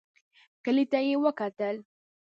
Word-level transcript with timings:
کلي 0.63 0.85
ته 0.91 0.99
يې 1.07 1.15
وکتل. 1.23 1.75